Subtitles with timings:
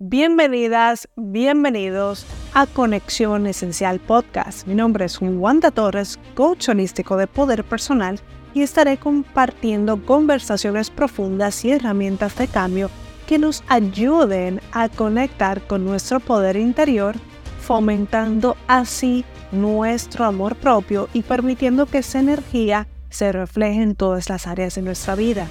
[0.00, 4.64] Bienvenidas, bienvenidos a Conexión Esencial Podcast.
[4.68, 8.20] Mi nombre es Wanda Torres, coach holístico de poder personal
[8.54, 12.90] y estaré compartiendo conversaciones profundas y herramientas de cambio
[13.26, 17.16] que nos ayuden a conectar con nuestro poder interior,
[17.60, 24.46] fomentando así nuestro amor propio y permitiendo que esa energía se refleje en todas las
[24.46, 25.48] áreas de nuestra vida.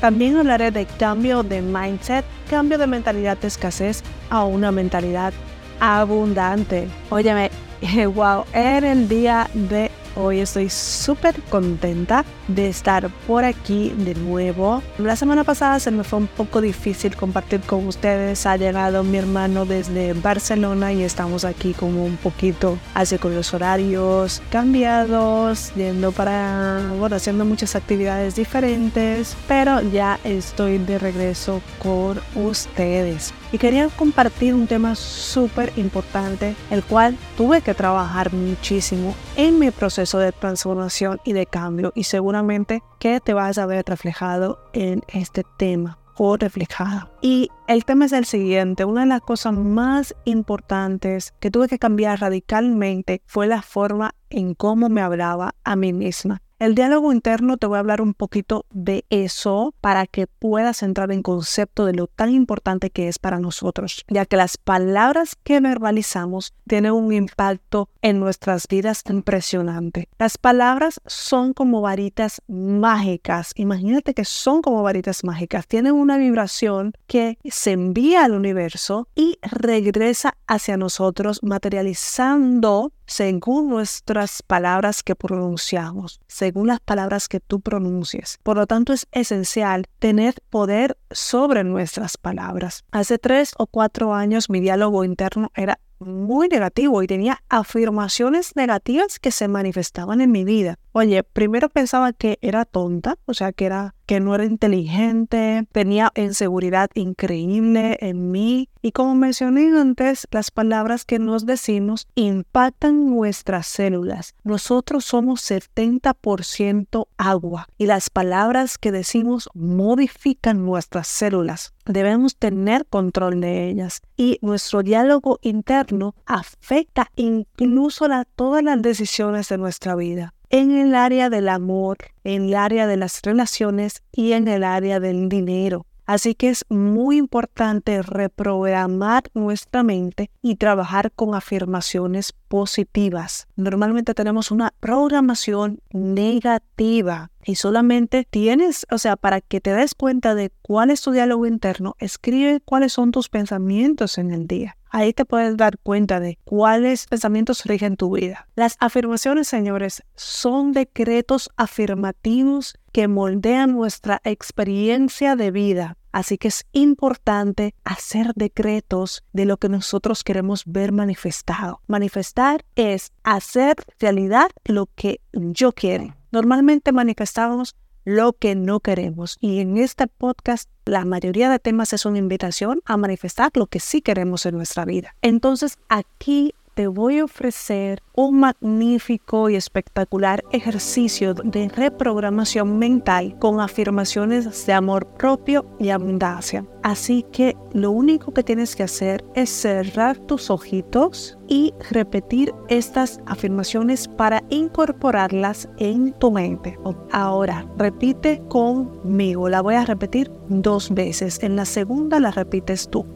[0.00, 5.32] También hablaré de cambio de mindset, cambio de mentalidad de escasez a una mentalidad
[5.80, 6.88] abundante.
[7.10, 7.50] Óyeme,
[8.14, 14.80] wow, en el día de Hoy estoy súper contenta de estar por aquí de nuevo.
[14.98, 18.46] La semana pasada se me fue un poco difícil compartir con ustedes.
[18.46, 23.52] Ha llegado mi hermano desde Barcelona y estamos aquí como un poquito así con los
[23.54, 32.20] horarios cambiados, yendo para, bueno, haciendo muchas actividades diferentes, pero ya estoy de regreso con
[32.36, 39.58] ustedes y quería compartir un tema súper importante, el cual tuve que trabajar muchísimo en
[39.58, 44.58] mi proceso de transformación y de cambio y seguramente que te vas a ver reflejado
[44.72, 47.10] en este tema o reflejada.
[47.20, 51.78] Y el tema es el siguiente, una de las cosas más importantes que tuve que
[51.78, 56.40] cambiar radicalmente fue la forma en cómo me hablaba a mí misma.
[56.60, 61.10] El diálogo interno te voy a hablar un poquito de eso para que puedas entrar
[61.10, 65.58] en concepto de lo tan importante que es para nosotros, ya que las palabras que
[65.58, 70.08] verbalizamos tienen un impacto en nuestras vidas impresionante.
[70.16, 73.50] Las palabras son como varitas mágicas.
[73.56, 75.66] Imagínate que son como varitas mágicas.
[75.66, 84.42] Tienen una vibración que se envía al universo y regresa hacia nosotros materializando según nuestras
[84.42, 88.38] palabras que pronunciamos, según las palabras que tú pronuncies.
[88.42, 92.84] Por lo tanto, es esencial tener poder sobre nuestras palabras.
[92.90, 99.18] Hace tres o cuatro años mi diálogo interno era muy negativo y tenía afirmaciones negativas
[99.18, 100.78] que se manifestaban en mi vida.
[100.96, 106.12] Oye, primero pensaba que era tonta, o sea, que era que no era inteligente, tenía
[106.14, 113.66] inseguridad increíble en mí y como mencioné antes, las palabras que nos decimos impactan nuestras
[113.66, 114.36] células.
[114.44, 121.74] Nosotros somos 70% agua y las palabras que decimos modifican nuestras células.
[121.86, 129.48] Debemos tener control de ellas y nuestro diálogo interno afecta incluso a todas las decisiones
[129.48, 134.34] de nuestra vida en el área del amor, en el área de las relaciones y
[134.34, 135.84] en el área del dinero.
[136.06, 143.48] Así que es muy importante reprogramar nuestra mente y trabajar con afirmaciones positivas.
[143.56, 150.34] Normalmente tenemos una programación negativa y solamente tienes, o sea, para que te des cuenta
[150.34, 154.76] de cuál es tu diálogo interno, escribe cuáles son tus pensamientos en el día.
[154.90, 158.46] Ahí te puedes dar cuenta de cuáles pensamientos rigen tu vida.
[158.54, 165.96] Las afirmaciones, señores, son decretos afirmativos que moldean nuestra experiencia de vida.
[166.12, 171.80] Así que es importante hacer decretos de lo que nosotros queremos ver manifestado.
[171.88, 176.14] Manifestar es hacer realidad lo que yo quiero.
[176.34, 179.38] Normalmente manifestamos lo que no queremos.
[179.40, 183.78] Y en este podcast la mayoría de temas es una invitación a manifestar lo que
[183.78, 185.14] sí queremos en nuestra vida.
[185.22, 193.60] Entonces aquí te voy a ofrecer un magnífico y espectacular ejercicio de reprogramación mental con
[193.60, 196.66] afirmaciones de amor propio y abundancia.
[196.82, 203.20] Así que lo único que tienes que hacer es cerrar tus ojitos y repetir estas
[203.26, 206.78] afirmaciones para incorporarlas en tu mente.
[207.12, 209.48] Ahora, repite conmigo.
[209.48, 211.42] La voy a repetir dos veces.
[211.42, 213.06] En la segunda la repites tú.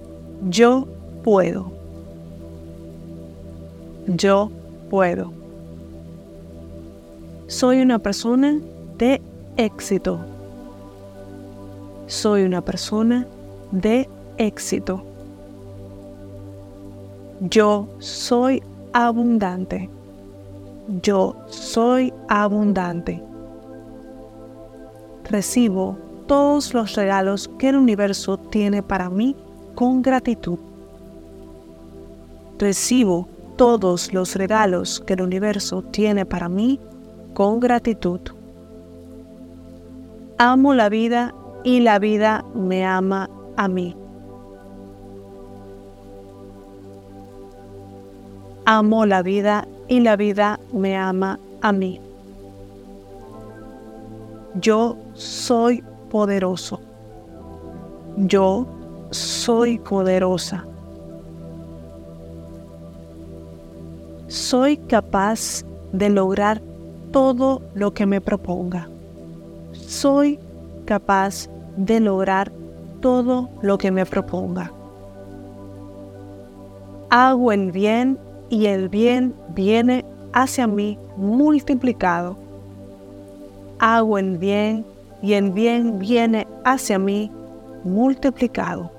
[0.42, 0.86] Yo
[1.24, 1.77] puedo
[4.08, 4.50] yo
[4.90, 5.32] puedo.
[7.46, 8.58] Soy una persona
[8.96, 9.20] de
[9.56, 10.18] éxito.
[12.06, 13.26] Soy una persona
[13.70, 14.08] de
[14.38, 15.02] éxito.
[17.40, 18.62] Yo soy
[18.92, 19.90] abundante.
[21.02, 23.22] Yo soy abundante.
[25.30, 29.36] Recibo todos los regalos que el universo tiene para mí
[29.74, 30.58] con gratitud.
[32.58, 33.28] Recibo
[33.58, 36.78] todos los regalos que el universo tiene para mí
[37.34, 38.20] con gratitud.
[40.38, 41.34] Amo la vida
[41.64, 43.96] y la vida me ama a mí.
[48.64, 52.00] Amo la vida y la vida me ama a mí.
[54.60, 56.78] Yo soy poderoso.
[58.18, 58.68] Yo
[59.10, 60.64] soy poderosa.
[64.50, 65.62] Soy capaz
[65.92, 66.62] de lograr
[67.10, 68.88] todo lo que me proponga.
[69.72, 70.38] Soy
[70.86, 72.50] capaz de lograr
[73.02, 74.72] todo lo que me proponga.
[77.10, 78.18] Hago el bien
[78.48, 82.38] y el bien viene hacia mí multiplicado.
[83.78, 84.86] Hago el bien
[85.20, 87.30] y el bien viene hacia mí
[87.84, 88.97] multiplicado.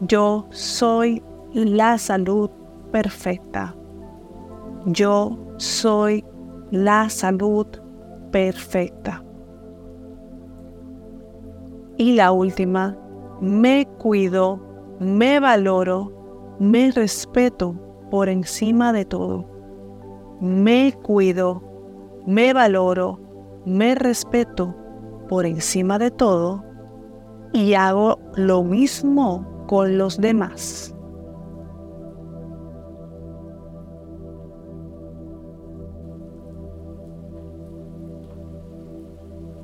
[0.00, 2.48] Yo soy la salud
[2.90, 3.76] perfecta.
[4.86, 6.24] Yo soy
[6.70, 7.66] la salud
[8.30, 9.22] perfecta.
[11.98, 12.96] Y la última,
[13.42, 14.58] me cuido,
[15.00, 17.74] me valoro, me respeto
[18.10, 19.44] por encima de todo.
[20.40, 21.62] Me cuido,
[22.26, 23.20] me valoro,
[23.66, 24.74] me respeto
[25.28, 26.64] por encima de todo
[27.52, 30.92] y hago lo mismo con los demás.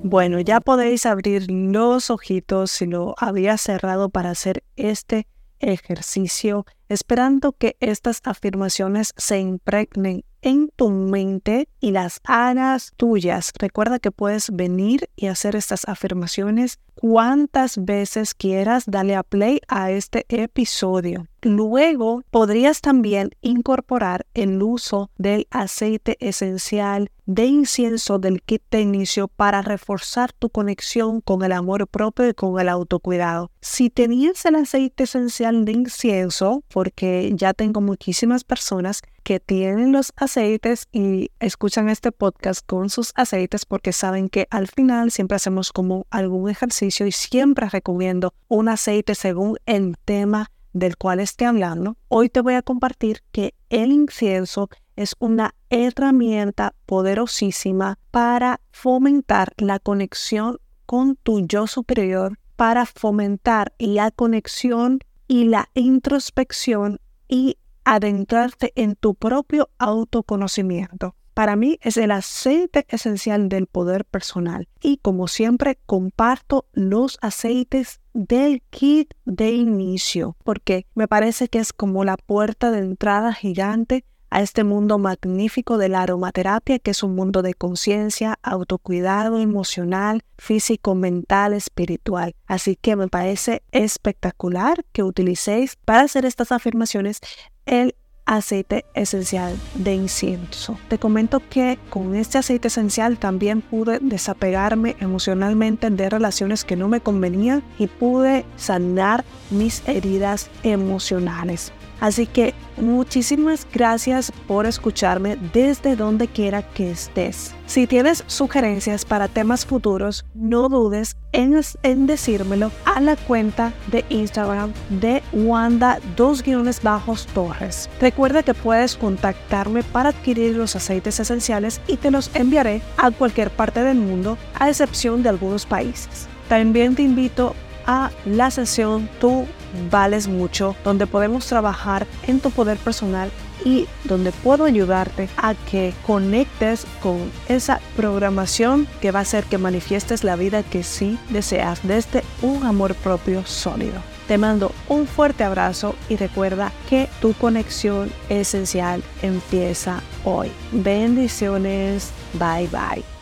[0.04, 5.26] Bueno, ya podéis abrir los ojitos si lo había cerrado para hacer este
[5.58, 13.52] ejercicio, esperando que estas afirmaciones se impregnen en tu mente y las hagas tuyas.
[13.58, 18.84] Recuerda que puedes venir y hacer estas afirmaciones cuantas veces quieras.
[18.86, 21.26] Dale a play a este episodio.
[21.42, 29.26] Luego podrías también incorporar el uso del aceite esencial de incienso del kit de inicio
[29.26, 33.50] para reforzar tu conexión con el amor propio y con el autocuidado.
[33.60, 40.12] Si tenías el aceite esencial de incienso, porque ya tengo muchísimas personas que tienen los
[40.14, 45.72] aceites y escuchan este podcast con sus aceites porque saben que al final siempre hacemos
[45.72, 51.96] como algún ejercicio y siempre recomiendo un aceite según el tema del cual esté hablando.
[52.08, 59.78] Hoy te voy a compartir que el incienso es una herramienta poderosísima para fomentar la
[59.78, 68.96] conexión con tu yo superior, para fomentar la conexión y la introspección y adentrarte en
[68.96, 71.14] tu propio autoconocimiento.
[71.36, 78.00] Para mí es el aceite esencial del poder personal y como siempre comparto los aceites
[78.14, 84.06] del kit de inicio porque me parece que es como la puerta de entrada gigante
[84.30, 90.22] a este mundo magnífico de la aromaterapia, que es un mundo de conciencia, autocuidado emocional,
[90.38, 92.34] físico, mental, espiritual.
[92.46, 97.20] Así que me parece espectacular que utilicéis para hacer estas afirmaciones
[97.66, 97.94] el
[98.26, 100.76] aceite esencial de incienso.
[100.88, 106.88] Te comento que con este aceite esencial también pude desapegarme emocionalmente de relaciones que no
[106.88, 111.72] me convenían y pude sanar mis heridas emocionales.
[112.00, 117.54] Así que muchísimas gracias por escucharme desde donde quiera que estés.
[117.66, 124.72] Si tienes sugerencias para temas futuros, no dudes en, decírmelo a la cuenta de Instagram
[124.88, 127.90] de Wanda dos guiones bajos Torres.
[128.00, 133.50] Recuerda que puedes contactarme para adquirir los aceites esenciales y te los enviaré a cualquier
[133.50, 136.28] parte del mundo, a excepción de algunos países.
[136.48, 137.54] También te invito
[137.86, 139.46] a la sesión Tú
[139.90, 143.30] vales mucho, donde podemos trabajar en tu poder personal
[143.64, 149.58] y donde puedo ayudarte a que conectes con esa programación que va a hacer que
[149.58, 154.00] manifiestes la vida que sí deseas desde un amor propio sólido.
[154.28, 160.50] Te mando un fuerte abrazo y recuerda que tu conexión esencial empieza hoy.
[160.72, 162.10] Bendiciones.
[162.34, 163.15] Bye bye.